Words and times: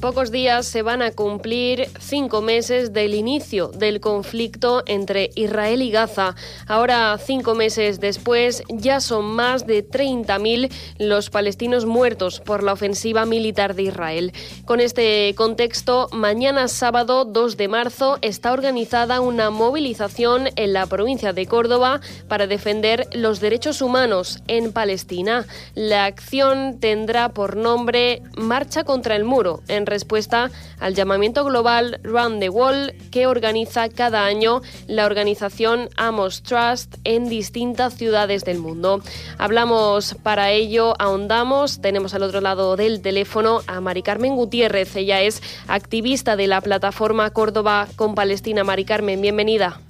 Pocos 0.00 0.30
días 0.30 0.64
se 0.64 0.80
van 0.80 1.02
a 1.02 1.10
cumplir 1.10 1.90
cinco 1.98 2.40
meses 2.40 2.94
del 2.94 3.12
inicio 3.12 3.68
del 3.68 4.00
conflicto 4.00 4.82
entre 4.86 5.30
Israel 5.34 5.82
y 5.82 5.90
Gaza. 5.90 6.36
Ahora, 6.66 7.18
cinco 7.18 7.54
meses 7.54 8.00
después, 8.00 8.62
ya 8.70 9.00
son 9.00 9.26
más 9.26 9.66
de 9.66 9.86
30.000 9.86 10.72
los 10.98 11.28
palestinos 11.28 11.84
muertos 11.84 12.40
por 12.40 12.62
la 12.62 12.72
ofensiva 12.72 13.26
militar 13.26 13.74
de 13.74 13.82
Israel. 13.82 14.32
Con 14.64 14.80
este 14.80 15.34
contexto, 15.36 16.08
mañana 16.12 16.68
sábado 16.68 17.26
2 17.26 17.58
de 17.58 17.68
marzo 17.68 18.16
está 18.22 18.52
organizada 18.52 19.20
una 19.20 19.50
movilización 19.50 20.48
en 20.56 20.72
la 20.72 20.86
provincia 20.86 21.34
de 21.34 21.44
Córdoba 21.44 22.00
para 22.26 22.46
defender 22.46 23.06
los 23.12 23.40
derechos 23.40 23.82
humanos 23.82 24.42
en 24.46 24.72
Palestina. 24.72 25.46
La 25.74 26.06
acción 26.06 26.80
tendrá 26.80 27.28
por 27.34 27.56
nombre 27.56 28.22
Marcha 28.38 28.84
contra 28.84 29.14
el 29.14 29.24
Muro 29.24 29.60
respuesta 29.90 30.50
al 30.78 30.94
llamamiento 30.94 31.44
global 31.44 32.00
Run 32.02 32.40
the 32.40 32.48
Wall 32.48 32.94
que 33.10 33.26
organiza 33.26 33.90
cada 33.90 34.24
año 34.24 34.62
la 34.86 35.04
organización 35.04 35.90
Amos 35.96 36.42
Trust 36.42 36.96
en 37.04 37.28
distintas 37.28 37.94
ciudades 37.94 38.44
del 38.44 38.58
mundo. 38.58 39.02
Hablamos 39.36 40.16
para 40.22 40.50
ello, 40.50 40.94
ahondamos, 40.98 41.82
tenemos 41.82 42.14
al 42.14 42.22
otro 42.22 42.40
lado 42.40 42.76
del 42.76 43.02
teléfono 43.02 43.60
a 43.66 43.80
Mari 43.80 44.02
Carmen 44.02 44.36
Gutiérrez, 44.36 44.96
ella 44.96 45.20
es 45.20 45.42
activista 45.68 46.36
de 46.36 46.46
la 46.46 46.62
plataforma 46.62 47.30
Córdoba 47.30 47.88
con 47.96 48.14
Palestina. 48.14 48.64
Mari 48.64 48.84
Carmen, 48.84 49.20
bienvenida. 49.20 49.80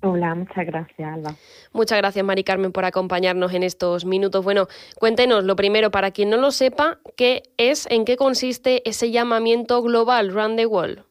Hola, 0.00 0.34
muchas 0.34 0.64
gracias, 0.64 1.12
Alba. 1.12 1.30
Muchas 1.72 1.98
gracias, 1.98 2.24
Mari 2.24 2.44
Carmen, 2.44 2.72
por 2.72 2.84
acompañarnos 2.84 3.52
en 3.52 3.64
estos 3.64 4.04
minutos. 4.04 4.44
Bueno, 4.44 4.66
cuéntenos 4.98 5.44
lo 5.44 5.56
primero, 5.56 5.90
para 5.90 6.12
quien 6.12 6.30
no 6.30 6.36
lo 6.36 6.52
sepa, 6.52 6.98
¿qué 7.16 7.42
es, 7.56 7.90
en 7.90 8.04
qué 8.04 8.16
consiste 8.16 8.88
ese 8.88 9.10
llamamiento 9.10 9.82
global 9.82 10.32
Run 10.32 10.56
the 10.56 10.66
Wall? 10.66 11.04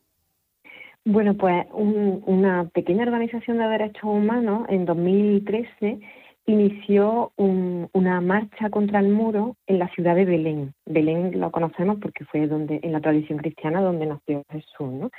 Bueno, 1.03 1.35
pues 1.35 1.65
una 1.71 2.65
pequeña 2.73 3.03
organización 3.03 3.57
de 3.57 3.67
derechos 3.67 4.03
humanos 4.03 4.65
en 4.69 4.85
2013 4.85 5.99
inició 6.47 7.33
una 7.37 8.21
marcha 8.21 8.69
contra 8.69 8.99
el 8.99 9.09
muro 9.09 9.57
en 9.67 9.79
la 9.79 9.89
ciudad 9.89 10.15
de 10.15 10.25
Belén. 10.25 10.73
Belén 10.85 11.39
lo 11.39 11.51
conocemos 11.51 11.97
porque 12.01 12.25
fue 12.25 12.47
donde 12.47 12.79
en 12.81 12.93
la 12.93 13.01
tradición 13.01 13.37
cristiana 13.37 13.81
donde 13.81 14.05
nació 14.05 14.43
Jesús, 14.49 14.91
¿no? 14.93 15.11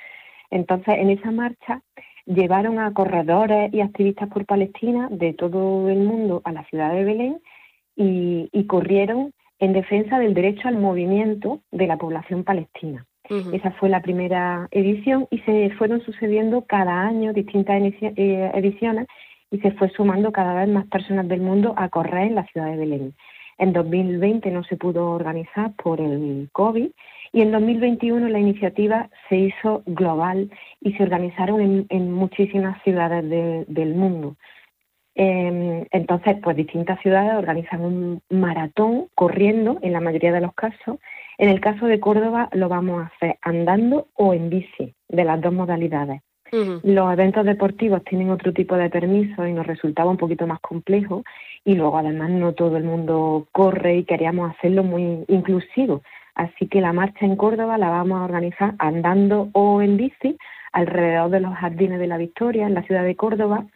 Entonces, 0.51 0.95
en 0.99 1.11
esa 1.11 1.31
marcha 1.31 1.83
llevaron 2.27 2.79
a 2.79 2.93
corredores 2.93 3.73
y 3.73 3.81
activistas 3.81 4.29
por 4.29 4.45
Palestina 4.45 5.09
de 5.11 5.33
todo 5.33 5.89
el 5.89 6.01
mundo 6.01 6.43
a 6.45 6.53
la 6.53 6.65
ciudad 6.65 6.93
de 6.93 7.05
Belén 7.05 7.41
y, 7.97 8.65
corrieron 8.67 9.33
en 9.59 9.73
defensa 9.73 10.19
del 10.19 10.35
derecho 10.35 10.69
al 10.69 10.77
movimiento 10.77 11.61
de 11.73 11.87
la 11.87 11.97
población 11.97 12.45
palestina. 12.45 13.07
Esa 13.53 13.73
fue 13.73 13.91
la 13.91 14.01
primera 14.01 14.69
edición 14.71 15.27
y 15.31 15.39
se 15.41 15.71
fueron 15.77 16.01
sucediendo 16.03 16.63
cada 16.63 17.03
año 17.03 17.35
distintas 17.35 17.81
eh, 17.83 18.51
ediciones 18.55 19.07
y 19.51 19.59
se 19.59 19.73
fue 19.73 19.91
sumando 19.91 20.33
cada 20.33 20.55
vez 20.55 20.69
más 20.69 20.87
personas 20.87 21.29
del 21.29 21.41
mundo 21.41 21.75
a 21.77 21.91
correr 21.91 22.29
en 22.29 22.35
la 22.37 22.47
ciudad 22.47 22.69
de 22.71 22.77
Belén. 22.77 23.15
En 23.59 23.73
2020 23.73 24.51
no 24.51 24.65
se 24.65 24.77
pudo 24.77 25.11
organizar 25.11 25.73
por 25.75 26.01
el 26.01 26.49
COVID 26.53 26.91
y 27.33 27.43
en 27.43 27.53
2021 27.53 28.29
la 28.29 28.39
iniciativa 28.39 29.09
se 29.29 29.37
hizo 29.37 29.83
global 29.87 30.51
y 30.81 30.93
se 30.95 31.03
organizaron 31.03 31.87
en, 31.89 32.13
muchísimas 32.13 32.83
ciudades 32.83 33.25
del 33.69 33.95
mundo. 33.95 34.37
Em, 35.15 35.85
entonces, 35.91 36.37
pues 36.43 36.57
distintas 36.57 37.01
ciudades 37.01 37.35
organizan 37.35 37.81
un 37.81 38.23
maratón 38.31 39.09
corriendo 39.15 39.79
en 39.83 39.93
la 39.93 40.01
mayoría 40.01 40.33
de 40.33 40.41
los 40.41 40.55
casos. 40.55 40.99
En 41.39 41.49
el 41.49 41.61
caso 41.61 41.87
de 41.87 42.01
Córdoba 42.01 42.49
lo 42.53 42.69
vamos 42.69 43.03
a 43.03 43.07
hacer 43.07 43.39
andando 43.43 44.09
o 44.15 44.33
en 44.33 44.49
bici, 44.49 44.95
de 45.09 45.25
las 45.25 45.41
dos 45.41 45.53
modalidades. 45.53 46.23
Los 46.51 47.13
eventos 47.13 47.45
deportivos 47.45 48.03
tienen 48.05 48.31
otro 48.31 48.53
tipo 48.53 48.77
de 48.77 48.89
permiso 48.89 49.47
y 49.47 49.53
nos 49.53 49.67
resultaba 49.67 50.11
un 50.11 50.17
poquito 50.17 50.47
más 50.47 50.61
complejo 50.61 51.23
y 51.65 51.75
luego 51.75 51.99
además 51.99 52.31
no 52.31 52.55
todo 52.55 52.77
el 52.77 52.85
mundo 52.85 53.47
corre 53.53 53.99
y 53.99 54.05
queríamos 54.05 54.51
hacerlo 54.53 54.83
muy 54.83 55.25
inclusivo. 55.29 56.03
Así 56.39 56.69
que 56.69 56.81
la 56.81 56.93
marcha 56.93 57.27
en 57.27 57.35
Córdoba 57.35 57.79
la 57.79 57.91
vamos 57.91 58.21
a 58.21 58.25
organizar 58.25 58.75
andando 58.79 59.49
o 59.53 59.83
en 59.83 59.97
bici 59.97 60.39
alrededor 60.73 61.31
de 61.31 61.41
los 61.41 61.53
jardines 61.53 61.99
de 61.99 62.07
la 62.07 62.17
Victoria, 62.17 62.69
en 62.69 62.75
la 62.75 62.85
ciudad 62.85 63.03
de 63.03 63.17
Córdoba. 63.17 63.67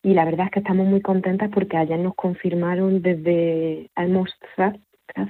Y 0.00 0.14
la 0.14 0.24
verdad 0.24 0.46
es 0.46 0.52
que 0.52 0.60
estamos 0.60 0.86
muy 0.86 1.00
contentas 1.00 1.50
porque 1.52 1.76
ayer 1.76 1.98
nos 1.98 2.14
confirmaron 2.14 3.02
desde 3.02 3.90
Almostrar, 3.96 4.78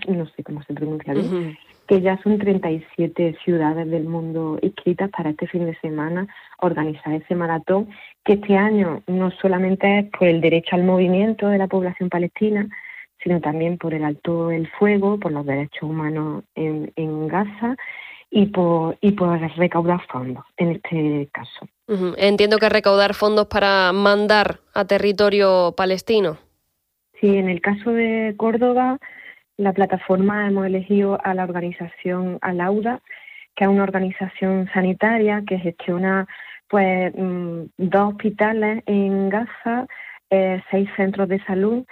no 0.07 0.27
sé 0.27 0.45
cómo 0.45 0.63
se 0.65 0.75
pronuncia 0.75 1.15
bien, 1.15 1.57
que 1.89 2.03
ya 2.03 2.19
son 2.23 2.39
37 2.39 3.37
ciudades 3.43 3.91
del 3.91 4.05
mundo 4.05 4.59
inscritas 4.61 5.09
para 5.09 5.31
este 5.31 5.47
fin 5.47 5.65
de 5.65 5.77
semana 5.77 6.27
organizar 6.61 7.15
ese 7.15 7.35
maratón, 7.35 7.89
que 8.25 8.35
este 8.35 8.59
año 8.59 9.03
no 9.07 9.31
solamente 9.31 10.01
es 10.01 10.11
por 10.11 10.29
el 10.29 10.43
derecho 10.43 10.77
al 10.77 10.85
movimiento 10.85 11.49
de 11.49 11.57
la 11.57 11.67
población 11.67 12.11
palestina, 12.11 12.69
sino 13.25 13.41
también 13.41 13.79
por 13.79 13.95
el 13.95 14.05
alto 14.05 14.51
el 14.51 14.69
fuego, 14.79 15.19
por 15.19 15.33
los 15.33 15.45
derechos 15.47 15.83
humanos 15.83 16.45
en, 16.55 16.93
en 16.95 17.27
Gaza 17.27 17.75
y 18.31 18.47
por, 18.47 18.99
y 19.01 19.13
por 19.13 19.41
recaudar 19.57 20.01
fondos 20.07 20.45
en 20.59 20.73
este 20.73 21.29
caso. 21.33 21.67
Entiendo 22.17 22.59
que 22.59 22.69
recaudar 22.69 23.15
fondos 23.15 23.47
para 23.47 23.93
mandar 23.93 24.61
a 24.75 24.85
territorio 24.85 25.75
palestino. 25.77 26.37
Sí, 27.21 27.37
en 27.37 27.49
el 27.49 27.61
caso 27.61 27.91
de 27.91 28.35
Córdoba, 28.37 28.99
la 29.57 29.73
plataforma 29.73 30.47
hemos 30.47 30.67
elegido 30.67 31.19
a 31.25 31.33
la 31.33 31.45
organización 31.45 32.39
Alauda, 32.43 33.01
que 33.57 33.65
es 33.65 33.71
una 33.71 33.85
organización 33.85 34.69
sanitaria 34.75 35.43
que 35.47 35.59
gestiona 35.59 36.27
pues 36.69 37.15
mm, 37.15 37.67
dos 37.79 38.13
hospitales 38.15 38.83
en 38.87 39.29
Gaza, 39.29 39.87
eh, 40.31 40.61
seis 40.71 40.89
centros 40.97 41.29
de 41.29 41.43
salud 41.45 41.85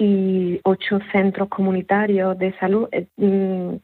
y 0.00 0.58
ocho 0.64 0.98
centros 1.12 1.48
comunitarios 1.50 2.36
de 2.38 2.56
salud. 2.58 2.88
Eh, 2.90 3.06
mm, 3.16 3.76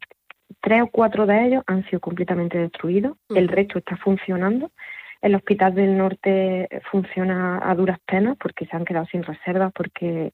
tres 0.62 0.82
o 0.82 0.86
cuatro 0.88 1.26
de 1.26 1.46
ellos 1.46 1.62
han 1.66 1.84
sido 1.84 2.00
completamente 2.00 2.58
destruidos, 2.58 3.18
el 3.28 3.48
resto 3.48 3.78
está 3.78 3.96
funcionando. 3.98 4.70
El 5.20 5.34
Hospital 5.34 5.74
del 5.74 5.96
Norte 5.96 6.68
funciona 6.90 7.60
a 7.62 7.74
duras 7.74 7.98
penas 8.06 8.36
porque 8.38 8.64
se 8.66 8.76
han 8.76 8.84
quedado 8.84 9.06
sin 9.06 9.22
reservas, 9.22 9.72
porque 9.74 10.32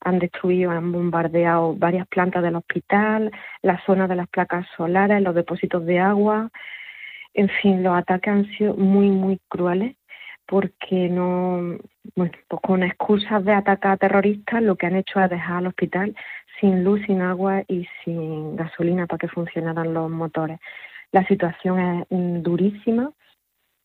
han 0.00 0.18
destruido, 0.18 0.72
han 0.72 0.90
bombardeado 0.90 1.74
varias 1.76 2.08
plantas 2.08 2.42
del 2.42 2.56
hospital, 2.56 3.30
la 3.62 3.80
zona 3.86 4.08
de 4.08 4.16
las 4.16 4.28
placas 4.28 4.66
solares, 4.76 5.22
los 5.22 5.34
depósitos 5.34 5.86
de 5.86 6.00
agua. 6.00 6.50
En 7.34 7.48
fin, 7.48 7.82
los 7.82 7.94
ataques 7.94 8.32
han 8.32 8.46
sido 8.56 8.74
muy, 8.74 9.08
muy 9.08 9.40
crueles 9.48 9.96
porque 10.46 11.08
no, 11.08 11.78
bueno, 12.14 12.32
pues 12.48 12.62
con 12.62 12.82
excusas 12.82 13.44
de 13.44 13.52
atacar 13.52 13.92
a 13.92 13.96
terroristas 13.96 14.62
lo 14.62 14.76
que 14.76 14.86
han 14.86 14.96
hecho 14.96 15.20
es 15.20 15.30
dejar 15.30 15.58
al 15.58 15.68
hospital 15.68 16.14
sin 16.60 16.84
luz, 16.84 17.00
sin 17.06 17.22
agua 17.22 17.62
y 17.68 17.86
sin 18.04 18.56
gasolina 18.56 19.06
para 19.06 19.18
que 19.18 19.28
funcionaran 19.28 19.94
los 19.94 20.10
motores. 20.10 20.60
La 21.10 21.26
situación 21.26 22.06
es 22.08 22.42
durísima. 22.42 23.12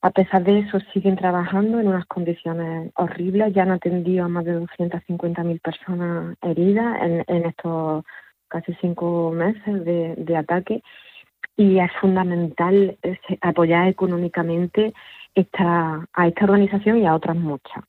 A 0.01 0.12
pesar 0.12 0.44
de 0.44 0.59
eso, 0.59 0.79
siguen 0.94 1.16
trabajando 1.16 1.79
en 1.79 1.88
unas 1.88 2.06
condiciones 2.06 2.91
horribles. 2.95 3.53
Ya 3.53 3.63
han 3.63 3.72
atendido 3.72 4.25
a 4.25 4.29
más 4.29 4.45
de 4.45 4.59
250.000 4.59 5.59
personas 5.59 6.38
heridas 6.41 6.97
en, 7.01 7.45
estos 7.45 8.06
casi 8.48 8.74
cinco 8.75 9.31
meses 9.31 9.83
de 9.83 10.38
ataque 10.38 10.83
y 11.57 11.80
es 11.80 11.92
fundamental 12.00 12.98
apoyar 13.42 13.88
económicamente 13.88 14.94
esta, 15.33 16.07
a 16.13 16.27
esta 16.27 16.45
organización 16.45 17.00
y 17.00 17.06
a 17.06 17.15
otras 17.15 17.36
muchas. 17.36 17.83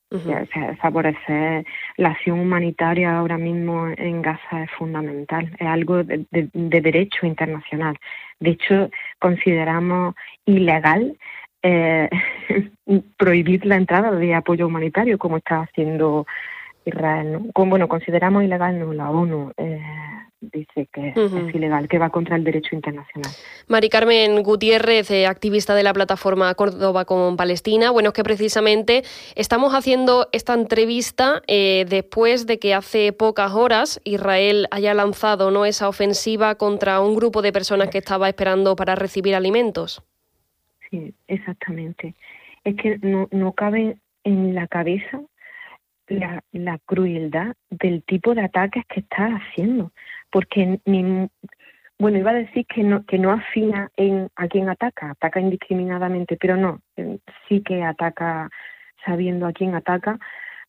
favorecer 0.81 1.65
la 1.97 2.11
acción 2.11 2.41
humanitaria 2.41 3.17
ahora 3.19 3.39
mismo 3.39 3.89
en 3.89 4.23
Gaza 4.23 4.65
es 4.65 4.71
fundamental, 4.73 5.51
es 5.59 5.67
algo 5.67 6.03
de, 6.03 6.27
derecho 6.33 7.27
internacional. 7.27 7.97
De 8.41 8.51
hecho, 8.51 8.91
consideramos 9.19 10.15
ilegal 10.45 11.17
eh, 11.63 12.09
prohibir 13.17 13.65
la 13.67 13.77
entrada 13.77 14.11
de 14.13 14.35
apoyo 14.35 14.67
humanitario 14.67 15.19
como 15.19 15.39
está 15.39 15.61
haciendo 15.63 16.27
Israel. 16.85 17.51
Como, 17.55 17.71
bueno, 17.71 17.89
consideramos 17.89 18.45
ilegal 18.45 18.79
no 18.79 18.93
la 18.93 19.11
ONU. 19.11 19.53
Eh, 19.57 19.81
dice 20.41 20.89
que 20.93 21.09
es 21.09 21.55
ilegal, 21.55 21.89
que 21.89 21.99
va 21.99 22.11
contra 22.11 22.37
el 22.37 22.45
derecho 22.45 22.75
internacional. 22.75 23.31
Mari 23.67 23.89
Carmen 23.89 24.43
Gutiérrez, 24.43 25.11
eh, 25.11 25.27
activista 25.27 25.75
de 25.75 25.83
la 25.83 25.93
plataforma 25.93 26.55
Córdoba 26.55 27.05
con 27.05 27.37
Palestina. 27.37 27.91
Bueno, 27.91 28.11
es 28.11 28.15
que 28.15 28.23
precisamente 28.23 29.03
estamos 29.35 29.75
haciendo 29.75 30.29
esta 30.33 30.55
entrevista 30.55 31.43
eh, 31.47 31.87
después 31.89 32.47
de 32.47 32.59
que 32.59 32.75
hace 32.75 33.13
pocas 33.13 33.53
horas 33.53 34.01
Israel 34.05 34.67
haya 34.71 34.95
lanzado 34.95 35.51
¿no? 35.51 35.65
esa 35.65 35.89
ofensiva 35.89 36.55
contra 36.55 37.01
un 37.01 37.15
grupo 37.17 37.43
de 37.43 37.53
personas 37.53 37.89
que 37.91 37.99
estaba 37.99 38.29
esperando 38.29 38.77
para 38.77 38.95
recibir 38.95 39.35
alimentos. 39.35 40.03
Sí, 40.91 41.15
exactamente. 41.27 42.15
Es 42.65 42.77
que 42.77 42.99
no, 43.03 43.29
no 43.31 43.53
cabe 43.53 43.99
en 44.25 44.55
la 44.55 44.67
cabeza 44.67 45.21
la, 46.09 46.43
la 46.53 46.79
crueldad 46.87 47.55
del 47.71 48.03
tipo 48.03 48.35
de 48.35 48.43
ataques 48.43 48.85
que 48.87 49.01
está 49.01 49.27
haciendo, 49.27 49.93
porque 50.31 50.81
ni, 50.85 51.29
bueno, 51.99 52.19
iba 52.19 52.31
a 52.31 52.35
decir 52.35 52.65
que 52.67 52.83
no, 52.85 53.05
que 53.05 53.19
no 53.19 53.33
afina 53.33 53.91
en 53.97 54.31
a 54.37 54.47
quién 54.47 54.69
ataca, 54.69 55.11
ataca 55.11 55.41
indiscriminadamente, 55.41 56.37
pero 56.37 56.57
no, 56.57 56.81
eh, 56.97 57.19
sí 57.49 57.61
que 57.63 57.83
ataca 57.83 58.51
sabiendo 59.05 59.47
a 59.47 59.53
quién 59.53 59.75
ataca, 59.75 60.19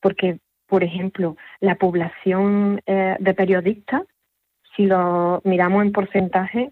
porque, 0.02 0.40
por 0.68 0.84
ejemplo, 0.84 1.36
la 1.60 1.76
población 1.76 2.82
eh, 2.86 3.16
de 3.20 3.34
periodistas, 3.34 4.04
si 4.76 4.86
lo 4.86 5.42
miramos 5.44 5.84
en 5.84 5.92
porcentaje, 5.92 6.72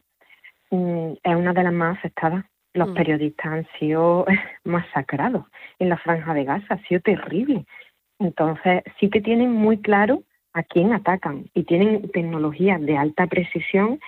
mm, 0.71 1.11
es 1.23 1.35
una 1.35 1.53
de 1.53 1.63
las 1.63 1.73
más 1.73 1.97
afectadas. 1.97 2.45
Los 2.73 2.89
mm. 2.89 2.93
periodistas 2.93 3.45
han 3.45 3.67
sido 3.79 4.25
masacrados 4.63 5.45
en 5.77 5.89
la 5.89 5.97
franja 5.97 6.33
de 6.33 6.45
Gaza, 6.45 6.75
ha 6.75 6.87
sido 6.87 7.01
terrible. 7.01 7.65
Entonces, 8.19 8.83
sí 8.99 9.09
que 9.09 9.21
tienen 9.21 9.51
muy 9.51 9.79
claro 9.81 10.23
a 10.57 10.63
quién 10.63 10.91
atacan 10.91 11.49
y 11.53 11.63
tienen 11.63 12.09
tecnologías 12.09 12.81
de 12.81 12.97
alta 12.97 13.27
precisión 13.27 13.99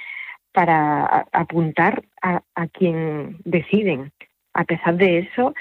para 0.51 1.27
apuntar 1.31 2.03
a, 2.21 2.41
a 2.55 2.67
quien 2.67 3.37
deciden. 3.45 4.11
A 4.53 4.63
pesar 4.63 4.97
de 4.97 5.19
eso, 5.19 5.53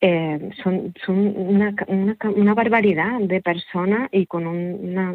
eh, 0.00 0.50
son, 0.62 0.92
una, 1.06 1.74
una, 1.86 2.54
barbaridad 2.54 3.20
de 3.20 3.40
personas 3.40 4.08
y 4.10 4.26
con 4.26 4.48
una 4.48 5.14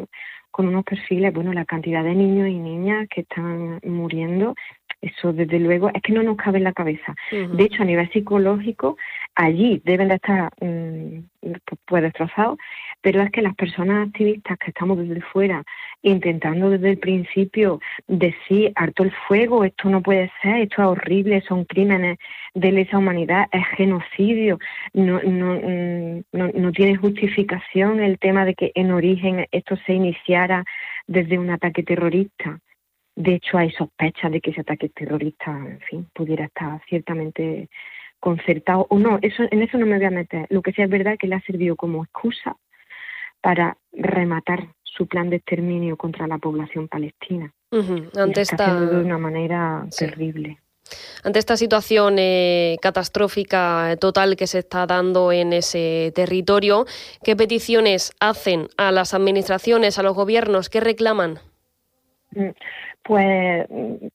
con 0.50 0.66
unos 0.66 0.84
perfiles, 0.84 1.32
bueno, 1.34 1.52
la 1.52 1.66
cantidad 1.66 2.02
de 2.02 2.14
niños 2.14 2.48
y 2.48 2.58
niñas 2.58 3.06
que 3.10 3.20
están 3.20 3.80
muriendo 3.84 4.54
eso, 5.00 5.32
desde 5.32 5.58
luego, 5.60 5.90
es 5.94 6.02
que 6.02 6.12
no 6.12 6.22
nos 6.22 6.36
cabe 6.36 6.58
en 6.58 6.64
la 6.64 6.72
cabeza. 6.72 7.14
De 7.30 7.64
hecho, 7.64 7.82
a 7.82 7.86
nivel 7.86 8.10
psicológico, 8.10 8.96
allí 9.34 9.80
deben 9.84 10.08
de 10.08 10.16
estar 10.16 10.50
mm, 10.60 11.18
pues 11.84 12.02
destrozados, 12.02 12.58
pero 13.00 13.22
es 13.22 13.30
que 13.30 13.42
las 13.42 13.54
personas 13.54 14.08
activistas 14.08 14.58
que 14.58 14.70
estamos 14.70 14.98
desde 14.98 15.20
fuera 15.20 15.62
intentando 16.02 16.70
desde 16.70 16.90
el 16.90 16.98
principio 16.98 17.80
decir 18.06 18.72
harto 18.74 19.04
el 19.04 19.12
fuego, 19.28 19.64
esto 19.64 19.88
no 19.88 20.02
puede 20.02 20.30
ser, 20.42 20.62
esto 20.62 20.82
es 20.82 20.88
horrible, 20.88 21.40
son 21.42 21.64
crímenes 21.64 22.18
de 22.54 22.72
lesa 22.72 22.98
humanidad, 22.98 23.46
es 23.52 23.66
genocidio, 23.76 24.58
no, 24.92 25.20
no, 25.22 25.54
mm, 25.54 26.22
no, 26.32 26.48
no 26.54 26.72
tiene 26.72 26.96
justificación 26.96 28.00
el 28.00 28.18
tema 28.18 28.44
de 28.44 28.54
que 28.54 28.72
en 28.74 28.90
origen 28.90 29.46
esto 29.52 29.76
se 29.86 29.92
iniciara 29.92 30.64
desde 31.06 31.38
un 31.38 31.50
ataque 31.50 31.82
terrorista. 31.82 32.58
De 33.18 33.34
hecho, 33.34 33.58
hay 33.58 33.72
sospechas 33.72 34.30
de 34.30 34.40
que 34.40 34.52
ese 34.52 34.60
ataque 34.60 34.90
terrorista, 34.90 35.50
en 35.50 35.80
fin, 35.80 36.06
pudiera 36.14 36.44
estar 36.44 36.80
ciertamente 36.88 37.68
concertado 38.20 38.86
o 38.90 38.98
no. 39.00 39.18
Eso, 39.20 39.42
en 39.50 39.60
eso 39.60 39.76
no 39.76 39.86
me 39.86 39.96
voy 39.96 40.06
a 40.06 40.10
meter. 40.10 40.46
Lo 40.50 40.62
que 40.62 40.70
sí 40.70 40.82
es 40.82 40.88
verdad 40.88 41.14
es 41.14 41.18
que 41.18 41.26
le 41.26 41.34
ha 41.34 41.40
servido 41.40 41.74
como 41.74 42.04
excusa 42.04 42.56
para 43.40 43.76
rematar 43.90 44.68
su 44.84 45.08
plan 45.08 45.30
de 45.30 45.36
exterminio 45.36 45.96
contra 45.96 46.28
la 46.28 46.38
población 46.38 46.86
palestina. 46.86 47.52
Ante 48.16 48.40
esta... 48.40 48.80
de 48.80 49.00
una 49.00 49.18
manera 49.18 49.84
terrible. 49.98 50.58
Ante 51.24 51.40
esta 51.40 51.56
situación 51.56 52.20
eh, 52.20 52.76
catastrófica 52.80 53.96
total 54.00 54.36
que 54.36 54.46
se 54.46 54.60
está 54.60 54.86
dando 54.86 55.32
en 55.32 55.52
ese 55.52 56.12
territorio, 56.14 56.86
¿qué 57.24 57.34
peticiones 57.34 58.12
hacen 58.20 58.68
a 58.76 58.92
las 58.92 59.12
administraciones, 59.12 59.98
a 59.98 60.04
los 60.04 60.14
gobiernos? 60.14 60.70
¿Qué 60.70 60.78
reclaman? 60.78 61.40
Pues 63.02 63.66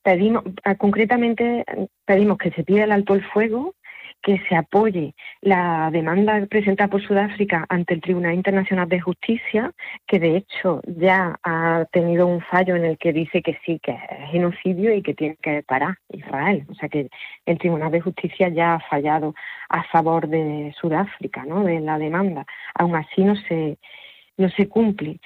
pedimos, 0.02 0.44
ah, 0.64 0.76
concretamente 0.76 1.64
pedimos 2.04 2.38
que 2.38 2.50
se 2.52 2.64
pida 2.64 2.84
el 2.84 2.92
alto 2.92 3.14
el 3.14 3.24
fuego, 3.24 3.74
que 4.24 4.40
se 4.48 4.56
apoye 4.56 5.14
la 5.42 5.90
demanda 5.92 6.46
presentada 6.46 6.88
por 6.88 7.06
Sudáfrica 7.06 7.66
ante 7.68 7.92
el 7.92 8.00
Tribunal 8.00 8.34
Internacional 8.34 8.88
de 8.88 8.98
Justicia, 8.98 9.70
que 10.06 10.18
de 10.18 10.36
hecho 10.38 10.80
ya 10.86 11.38
ha 11.42 11.84
tenido 11.92 12.26
un 12.26 12.40
fallo 12.40 12.74
en 12.74 12.86
el 12.86 12.96
que 12.96 13.12
dice 13.12 13.42
que 13.42 13.58
sí, 13.66 13.78
que 13.82 13.92
es 13.92 14.30
genocidio 14.30 14.94
y 14.94 15.02
que 15.02 15.12
tiene 15.12 15.36
que 15.42 15.62
parar 15.62 15.98
Israel. 16.08 16.64
O 16.70 16.74
sea 16.74 16.88
que 16.88 17.10
el 17.44 17.58
Tribunal 17.58 17.92
de 17.92 18.00
Justicia 18.00 18.48
ya 18.48 18.74
ha 18.74 18.80
fallado 18.80 19.34
a 19.68 19.82
favor 19.84 20.26
de 20.26 20.74
Sudáfrica, 20.80 21.44
¿no? 21.44 21.62
De 21.62 21.80
la 21.80 21.98
demanda. 21.98 22.46
Aún 22.74 22.96
así 22.96 23.22
no 23.24 23.36
se 23.36 23.76
no 24.36 24.48
se 24.50 24.68
cumple 24.68 25.20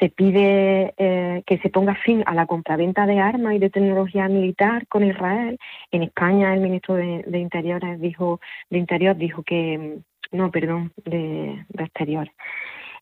se 0.00 0.08
pide 0.08 0.94
eh, 0.96 1.42
que 1.46 1.58
se 1.58 1.68
ponga 1.68 1.94
fin 1.94 2.24
a 2.26 2.34
la 2.34 2.46
compraventa 2.46 3.06
de 3.06 3.20
armas 3.20 3.54
y 3.54 3.58
de 3.58 3.70
tecnología 3.70 4.28
militar 4.28 4.86
con 4.88 5.04
Israel. 5.04 5.58
En 5.92 6.02
España 6.02 6.54
el 6.54 6.60
ministro 6.60 6.94
de, 6.94 7.38
Interiores 7.38 8.00
dijo, 8.00 8.40
de 8.70 8.78
Interior 8.78 9.16
dijo 9.16 9.42
que, 9.42 9.98
no, 10.32 10.50
perdón, 10.50 10.92
de, 11.04 11.64
Exterior, 11.78 12.32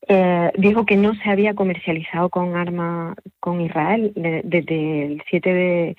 eh, 0.08 0.50
dijo 0.56 0.84
que 0.84 0.96
no 0.96 1.14
se 1.14 1.30
había 1.30 1.54
comercializado 1.54 2.28
con 2.30 2.56
armas 2.56 3.16
con 3.40 3.60
Israel 3.60 4.12
desde 4.14 5.06
el 5.06 5.22
7 5.30 5.54
de 5.54 5.96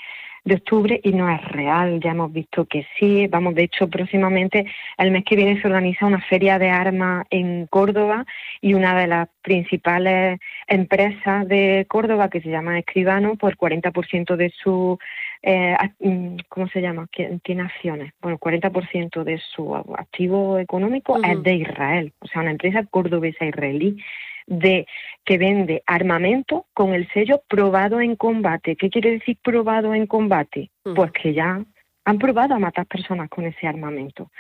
de 0.50 0.56
octubre 0.56 1.00
y 1.04 1.14
no 1.14 1.30
es 1.30 1.42
real. 1.46 2.00
Ya 2.02 2.12
hemos 2.12 2.34
visto 2.34 2.66
que 2.66 2.86
sí. 2.98 3.28
Vamos, 3.28 3.56
de 3.56 3.64
hecho, 3.64 3.88
próximamente, 3.88 4.66
el 4.98 5.12
mes 5.12 5.24
que 5.24 5.38
viene 5.38 5.62
se 5.62 5.68
organiza 5.68 6.06
una 6.06 6.22
feria 6.22 6.60
de 6.60 6.70
armas 6.70 7.26
en 7.30 7.68
Córdoba 7.68 8.26
y 8.60 8.74
una 8.74 9.00
de 9.00 9.08
las 9.08 9.30
principales 9.42 10.40
empresas 10.68 11.48
de 11.48 11.86
Córdoba, 11.88 12.30
que 12.30 12.42
se 12.42 12.50
llama 12.50 12.78
Escribano, 12.78 13.36
por 13.36 13.56
40% 13.56 14.36
de 14.36 14.52
su, 14.62 15.00
eh, 15.42 15.78
mm, 16.00 16.38
¿cómo 16.50 16.68
se 16.68 16.82
llama? 16.82 17.08
Tiene 17.44 17.62
acciones. 17.62 18.12
Bueno, 18.22 18.38
40% 18.38 19.24
de 19.24 19.38
su 19.38 19.76
activo 19.76 20.60
económico 20.60 21.18
es 21.24 21.42
de 21.44 21.54
Israel, 21.56 22.12
o 22.20 22.28
sea, 22.28 22.42
una 22.42 22.52
empresa 22.52 22.84
cordobesa 22.86 23.46
israelí 23.46 23.98
de 24.50 24.88
que 25.24 25.38
vende 25.38 25.84
armamento 25.86 26.66
con 26.74 26.94
el 26.94 27.08
sello 27.14 27.42
probado 27.48 28.02
en 28.02 28.16
combate. 28.16 28.76
¿Qué 28.76 28.90
quiere 28.90 29.12
decir 29.12 29.38
probado 29.44 29.94
en 29.94 30.08
combate? 30.08 30.72
Mm. 30.84 30.96
Pues 30.96 31.12
que 31.12 31.34
ya 31.34 31.64
han 32.06 32.18
probado 32.18 32.56
a 32.56 32.60
matar 32.60 32.88
personas 32.88 33.30
con 33.30 33.46
ese 33.46 33.68
armamento. 33.68 34.32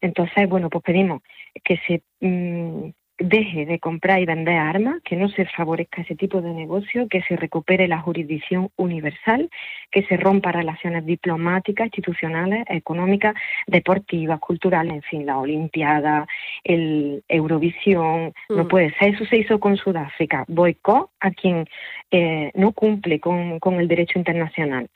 Entonces, 0.00 0.48
bueno, 0.48 0.68
pues 0.68 0.82
pedimos 0.82 1.22
que 1.62 1.78
se 1.86 2.02
mm, 2.20 2.90
deje 3.18 3.66
de 3.66 3.78
comprar 3.78 4.20
y 4.20 4.26
vender 4.26 4.56
armas, 4.56 5.02
que 5.02 5.16
no 5.16 5.28
se 5.28 5.44
favorezca 5.46 6.02
ese 6.02 6.14
tipo 6.14 6.40
de 6.40 6.52
negocio, 6.52 7.08
que 7.08 7.22
se 7.22 7.36
recupere 7.36 7.88
la 7.88 8.00
jurisdicción 8.00 8.70
universal, 8.76 9.50
que 9.90 10.04
se 10.04 10.16
rompa 10.16 10.52
relaciones 10.52 11.04
diplomáticas, 11.04 11.86
institucionales, 11.86 12.64
económicas, 12.68 13.34
deportivas, 13.66 14.38
culturales, 14.40 14.92
en 14.94 15.02
fin, 15.02 15.26
la 15.26 15.38
Olimpiada, 15.38 16.26
el 16.62 17.24
Eurovisión, 17.28 18.32
no 18.48 18.64
mm. 18.64 18.68
puede 18.68 18.94
ser. 18.98 19.14
Eso 19.14 19.24
se 19.24 19.38
hizo 19.38 19.58
con 19.58 19.76
Sudáfrica, 19.76 20.44
boicot 20.46 21.10
a 21.20 21.30
quien 21.32 21.66
eh, 22.10 22.52
no 22.54 22.72
cumple 22.72 23.18
con, 23.20 23.58
con 23.58 23.74
el 23.74 23.88
derecho 23.88 24.18
internacional. 24.18 24.88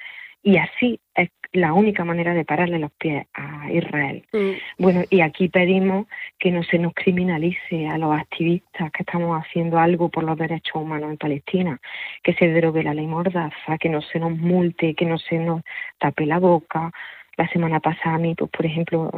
Y 0.43 0.57
así 0.57 1.01
es 1.15 1.31
la 1.53 1.73
única 1.73 2.05
manera 2.05 2.35
de 2.35 2.45
pararle 2.45 2.79
los 2.79 2.91
pies 2.93 3.27
a 3.35 3.71
Israel. 3.71 4.25
Mm. 4.33 4.51
Bueno, 4.79 5.03
y 5.11 5.21
aquí 5.21 5.49
pedimos 5.49 6.07
que 6.39 6.51
no 6.51 6.63
se 6.63 6.79
nos 6.79 6.95
criminalice 6.95 7.87
a 7.89 7.99
los 7.99 8.19
activistas 8.19 8.91
que 8.91 9.03
estamos 9.03 9.41
haciendo 9.41 9.79
algo 9.79 10.09
por 10.09 10.25
los 10.25 10.37
derechos 10.39 10.77
humanos 10.77 11.11
en 11.11 11.19
Palestina, 11.19 11.81
que 12.23 12.35
se 12.35 12.49
derogue 12.49 12.83
la 12.83 12.95
ley 12.95 13.07
mordaza, 13.07 13.79
que 13.79 13.91
no 13.91 14.01
se 14.01 14.19
nos 14.19 14.37
multe, 14.37 14.95
que 14.95 15.05
no 15.05 15.19
se 15.19 15.39
nos 15.39 15.63
tape 15.99 16.27
la 16.27 16.39
boca, 16.39 16.91
la 17.37 17.49
semana 17.49 17.81
pasada 17.81 18.17
a 18.17 18.19
mí, 18.19 18.35
pues 18.35 18.51
por 18.51 18.67
ejemplo, 18.67 19.11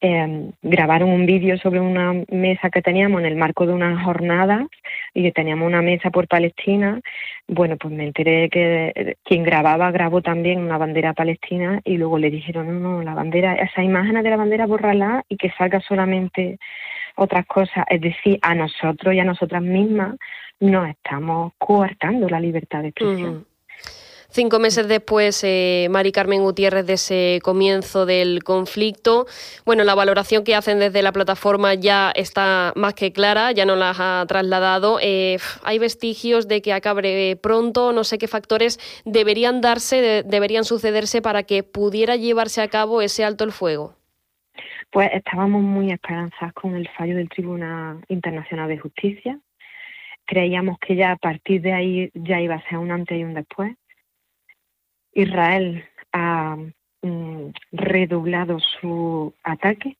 eh, 0.00 0.50
grabaron 0.62 1.10
un 1.10 1.26
vídeo 1.26 1.56
sobre 1.58 1.80
una 1.80 2.12
mesa 2.30 2.70
que 2.70 2.82
teníamos 2.82 3.20
en 3.20 3.26
el 3.26 3.36
marco 3.36 3.66
de 3.66 3.72
unas 3.72 4.02
jornadas 4.04 4.66
y 5.14 5.22
que 5.22 5.32
teníamos 5.32 5.66
una 5.66 5.82
mesa 5.82 6.10
por 6.10 6.28
Palestina. 6.28 7.00
Bueno, 7.48 7.76
pues 7.76 7.92
me 7.92 8.04
enteré 8.06 8.48
que 8.48 9.16
quien 9.24 9.42
grababa 9.42 9.90
grabó 9.90 10.22
también 10.22 10.60
una 10.60 10.78
bandera 10.78 11.12
palestina 11.12 11.80
y 11.84 11.96
luego 11.96 12.18
le 12.18 12.30
dijeron, 12.30 12.82
no, 12.82 12.96
no, 12.96 13.02
la 13.02 13.14
bandera, 13.14 13.54
esa 13.54 13.82
imagen 13.82 14.22
de 14.22 14.30
la 14.30 14.36
bandera 14.36 14.66
borrala 14.66 15.24
y 15.28 15.36
que 15.36 15.50
salga 15.50 15.80
solamente 15.80 16.58
otras 17.16 17.46
cosas. 17.46 17.84
Es 17.88 18.00
decir, 18.00 18.38
a 18.42 18.54
nosotros 18.54 19.14
y 19.14 19.20
a 19.20 19.24
nosotras 19.24 19.62
mismas 19.62 20.16
nos 20.60 20.88
estamos 20.88 21.52
coartando 21.58 22.28
la 22.28 22.40
libertad 22.40 22.82
de 22.82 22.88
expresión. 22.88 23.49
Cinco 24.32 24.60
meses 24.60 24.86
después, 24.86 25.42
eh, 25.42 25.88
Mari 25.90 26.12
Carmen 26.12 26.42
Gutiérrez, 26.42 26.86
de 26.86 26.92
ese 26.92 27.40
comienzo 27.42 28.06
del 28.06 28.44
conflicto, 28.44 29.26
bueno, 29.66 29.82
la 29.82 29.96
valoración 29.96 30.44
que 30.44 30.54
hacen 30.54 30.78
desde 30.78 31.02
la 31.02 31.10
plataforma 31.10 31.74
ya 31.74 32.12
está 32.14 32.72
más 32.76 32.94
que 32.94 33.12
clara, 33.12 33.50
ya 33.50 33.66
no 33.66 33.74
las 33.74 33.96
ha 33.98 34.24
trasladado. 34.28 34.98
Eh, 35.02 35.38
hay 35.64 35.80
vestigios 35.80 36.46
de 36.46 36.62
que 36.62 36.72
acabe 36.72 37.36
pronto, 37.42 37.92
no 37.92 38.04
sé 38.04 38.18
qué 38.18 38.28
factores 38.28 38.78
deberían 39.04 39.60
darse, 39.60 40.22
deberían 40.24 40.62
sucederse 40.62 41.22
para 41.22 41.42
que 41.42 41.64
pudiera 41.64 42.14
llevarse 42.14 42.62
a 42.62 42.68
cabo 42.68 43.02
ese 43.02 43.24
alto 43.24 43.42
el 43.42 43.50
fuego. 43.50 43.96
Pues 44.92 45.10
estábamos 45.12 45.62
muy 45.62 45.90
esperanzados 45.90 46.54
con 46.54 46.76
el 46.76 46.88
fallo 46.96 47.16
del 47.16 47.28
Tribunal 47.28 48.04
Internacional 48.06 48.68
de 48.68 48.78
Justicia. 48.78 49.40
Creíamos 50.24 50.78
que 50.78 50.94
ya 50.94 51.10
a 51.10 51.16
partir 51.16 51.62
de 51.62 51.72
ahí 51.72 52.10
ya 52.14 52.40
iba 52.40 52.54
a 52.54 52.68
ser 52.68 52.78
un 52.78 52.92
antes 52.92 53.18
y 53.18 53.24
un 53.24 53.34
después 53.34 53.74
Israel 55.12 55.84
ha 56.12 56.56
mm, 57.02 57.50
redoblado 57.72 58.58
su 58.58 59.34
ataque 59.42 59.96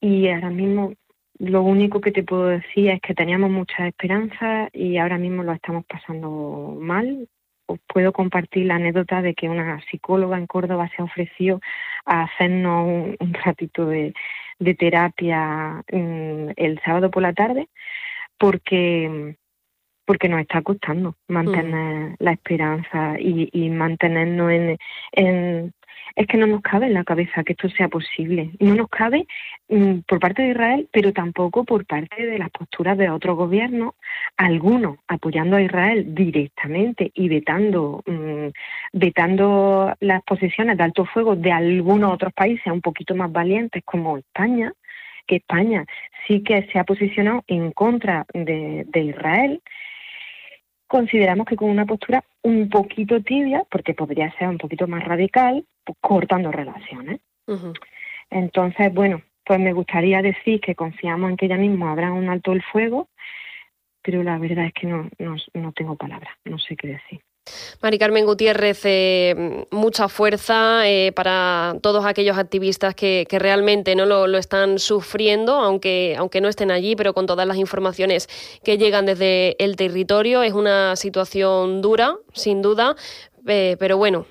y 0.00 0.28
ahora 0.28 0.50
mismo 0.50 0.94
lo 1.38 1.62
único 1.62 2.00
que 2.00 2.12
te 2.12 2.22
puedo 2.22 2.48
decir 2.48 2.90
es 2.90 3.00
que 3.00 3.14
teníamos 3.14 3.50
mucha 3.50 3.86
esperanza 3.86 4.68
y 4.72 4.98
ahora 4.98 5.16
mismo 5.16 5.42
lo 5.42 5.52
estamos 5.52 5.84
pasando 5.86 6.76
mal. 6.78 7.28
Os 7.66 7.78
puedo 7.86 8.12
compartir 8.12 8.66
la 8.66 8.74
anécdota 8.74 9.22
de 9.22 9.34
que 9.34 9.48
una 9.48 9.80
psicóloga 9.90 10.36
en 10.36 10.46
Córdoba 10.46 10.90
se 10.94 11.02
ofreció 11.02 11.60
a 12.04 12.24
hacernos 12.24 13.16
un, 13.18 13.34
ratito 13.34 13.86
de, 13.86 14.12
terapia 14.78 15.82
mm, 15.90 16.50
el 16.56 16.80
sábado 16.84 17.10
por 17.10 17.22
la 17.22 17.32
tarde 17.32 17.68
porque 18.38 19.36
porque 20.10 20.28
nos 20.28 20.40
está 20.40 20.60
costando 20.60 21.14
mantener 21.28 22.10
mm. 22.10 22.14
la 22.18 22.32
esperanza 22.32 23.14
y, 23.20 23.70
mantenernos 23.70 24.50
en, 25.12 25.72
Es 26.16 26.26
que 26.26 26.36
no 26.36 26.48
nos 26.48 26.62
cabe 26.62 26.86
en 26.86 26.94
la 26.94 27.04
cabeza 27.04 27.44
que 27.44 27.52
esto 27.52 27.68
sea 27.68 27.86
posible. 27.86 28.50
No 28.58 28.74
nos 28.74 28.88
cabe 28.88 29.28
mm, 29.68 30.00
por 30.08 30.18
parte 30.18 30.42
de 30.42 30.48
Israel, 30.48 30.88
pero 30.90 31.12
tampoco 31.12 31.62
por 31.62 31.86
parte 31.86 32.26
de 32.26 32.38
las 32.40 32.50
posturas 32.50 32.98
de 32.98 33.08
otros 33.08 33.36
gobiernos, 33.36 33.94
algunos 34.36 34.96
apoyando 35.06 35.56
a 35.56 35.62
Israel 35.62 36.12
directamente 36.12 37.12
y 37.14 37.28
vetando, 37.28 38.02
mm, 38.04 38.48
vetando 38.92 39.94
las 40.00 40.24
posiciones 40.24 40.76
de 40.76 40.82
alto 40.82 41.04
fuego 41.04 41.36
de 41.36 41.52
algunos 41.52 42.12
otros 42.12 42.32
países 42.32 42.66
un 42.66 42.80
poquito 42.80 43.14
más 43.14 43.30
valientes 43.30 43.84
como 43.84 44.18
España, 44.18 44.72
que 45.28 45.36
España 45.36 45.84
sí 46.26 46.42
que 46.42 46.66
se 46.72 46.80
ha 46.80 46.84
posicionado 46.84 47.44
en 47.46 47.70
contra 47.70 48.26
de 48.34 49.00
Israel 49.00 49.62
consideramos 50.90 51.46
que 51.46 51.54
con 51.54 51.70
una 51.70 51.86
postura 51.86 52.24
un 52.42 52.68
poquito 52.68 53.22
tibia, 53.22 53.62
porque 53.70 53.94
podría 53.94 54.32
ser 54.36 54.48
un 54.48 54.58
poquito 54.58 54.88
más 54.88 55.04
radical, 55.04 55.64
pues, 55.84 55.96
cortando 56.00 56.50
relaciones. 56.50 57.20
Entonces, 58.28 58.92
bueno, 58.92 59.22
pues 59.44 59.60
me 59.60 59.72
gustaría 59.72 60.20
decir 60.20 60.60
que 60.60 60.74
confiamos 60.74 61.30
en 61.30 61.36
que 61.36 61.46
ya 61.46 61.56
mismo 61.56 61.88
habrá 61.88 62.10
un 62.10 62.28
alto 62.28 62.50
el 62.50 62.62
fuego, 62.62 63.08
pero 64.02 64.24
la 64.24 64.36
verdad 64.38 64.66
es 64.66 64.72
que 64.72 64.88
no, 64.88 65.08
no, 65.20 65.36
no 65.54 65.72
tengo 65.72 65.94
palabras, 65.94 66.34
no 66.44 66.58
sé 66.58 66.74
qué 66.74 66.88
decir. 66.88 67.20
Mari 67.82 67.98
Carmen 67.98 68.26
Gutiérrez, 68.26 68.80
eh, 68.84 69.64
mucha 69.70 70.08
fuerza 70.08 70.88
eh, 70.88 71.12
para 71.12 71.76
todos 71.82 72.04
aquellos 72.04 72.38
activistas 72.38 72.94
que, 72.94 73.26
realmente 73.30 73.94
no 73.94 74.06
lo, 74.06 74.38
están 74.38 74.78
sufriendo, 74.78 75.54
aunque, 75.54 76.14
aunque 76.18 76.40
no 76.40 76.48
estén 76.48 76.70
allí, 76.70 76.96
pero 76.96 77.14
con 77.14 77.26
todas 77.26 77.46
las 77.46 77.56
informaciones 77.56 78.28
que 78.62 78.76
llegan 78.76 79.06
desde 79.06 79.56
el 79.62 79.76
territorio. 79.76 80.42
Es 80.42 80.52
una 80.52 80.96
situación 80.96 81.80
dura, 81.80 82.16
sin 82.34 82.60
duda, 82.62 82.96
eh, 83.46 83.76
pero 83.78 83.96
bueno, 83.96 84.26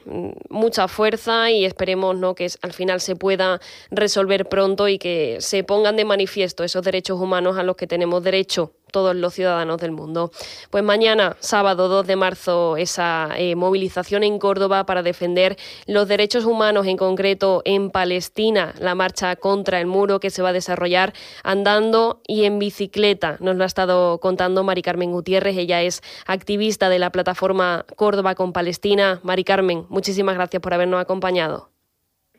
mucha 0.50 0.88
fuerza 0.88 1.50
y 1.50 1.66
esperemos 1.66 2.16
¿no? 2.18 2.36
que 2.36 2.48
al 2.62 2.74
final 2.74 3.02
se 3.02 3.16
pueda 3.16 3.60
resolver 3.90 4.48
pronto 4.48 4.88
y 4.88 5.00
que 5.00 5.38
se 5.40 5.64
pongan 5.64 5.96
de 5.96 6.06
manifiesto 6.06 6.64
esos 6.64 6.84
derechos 6.84 7.20
humanos 7.20 7.58
a 7.58 7.64
los 7.64 7.76
que 7.76 7.88
tenemos 7.88 8.24
derecho 8.24 8.74
todos 8.90 9.16
los 9.16 9.34
ciudadanos 9.34 9.78
del 9.78 9.92
mundo. 9.92 10.32
Pues 10.70 10.84
mañana, 10.84 11.36
sábado 11.40 11.88
2 11.88 12.08
de 12.08 12.16
marzo, 12.16 12.78
esa 12.78 13.30
eh, 13.38 13.56
movilización 13.56 14.24
en 14.24 14.40
Córdoba 14.40 14.86
para 14.86 15.04
defender 15.04 15.58
los 15.88 16.08
derechos 16.08 16.46
humanos, 16.46 16.88
en 16.88 16.98
concreto 16.98 17.62
en 17.66 17.92
Palestina, 17.92 18.74
la 18.80 18.96
marcha 18.96 19.36
contra 19.36 19.80
el 19.80 19.88
muro 19.88 20.20
que 20.20 20.30
se 20.30 20.42
va 20.42 20.50
a 20.50 20.54
desarrollar 20.54 21.14
andando 21.44 22.22
y 22.28 22.46
en 22.46 22.60
bicicleta. 22.60 23.38
Nos 23.40 23.56
lo 23.56 23.64
ha 23.64 23.68
estado 23.68 24.20
contando 24.20 24.64
Mari 24.64 24.82
Carmen 24.82 25.12
Gutiérrez, 25.12 25.58
ella 25.58 25.82
es 25.82 26.02
activista 26.26 26.90
de 26.90 27.00
la 27.00 27.12
plataforma 27.12 27.86
Córdoba 27.96 28.36
con 28.36 28.54
Palestina. 28.54 29.20
Mari 29.24 29.44
Carmen, 29.44 29.86
muchísimas 29.90 30.36
gracias 30.36 30.62
por 30.62 30.74
habernos 30.74 31.02
acompañado. 31.02 31.70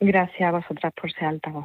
Gracias 0.01 0.49
a 0.49 0.53
vosotras 0.53 0.93
por 0.99 1.13
ser 1.13 1.25
altavoz. 1.25 1.59